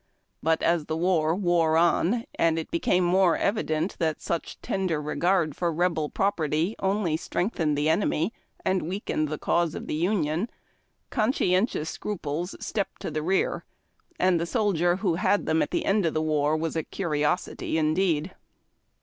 But 0.41 0.63
as 0.63 0.85
the 0.85 0.97
war 0.97 1.35
wore 1.35 1.77
on, 1.77 2.25
and 2.33 2.57
it 2.57 2.71
became 2.71 3.03
more 3.03 3.37
evident 3.37 3.97
that 3.99 4.19
such 4.19 4.59
tender 4.63 4.99
regard 4.99 5.55
for 5.55 5.71
Rebel 5.71 6.09
propertv 6.09 6.73
only 6.79 7.15
strengthened 7.17 7.77
the 7.77 7.87
enemy 7.87 8.33
and 8.65 8.81
weakened 8.89 9.27
the 9.27 9.37
cause 9.37 9.75
of 9.75 9.83
tiie 9.83 9.99
Union, 9.99 10.49
conscientious 11.11 11.91
scruples 11.91 12.55
stepped 12.59 12.99
to 13.03 13.11
the 13.11 13.21
rear, 13.21 13.63
and 14.19 14.39
the 14.39 14.47
soldier 14.47 14.95
who 14.95 15.13
had 15.21 15.45
them 15.45 15.61
at 15.61 15.69
the 15.69 15.85
end 15.85 16.07
of 16.07 16.15
the 16.15 16.19
war 16.23 16.57
was 16.57 16.75
a 16.75 16.81
curiosity 16.81 17.77
indeed. 17.77 18.33